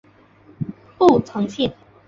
[0.97, 1.71] 步曾槭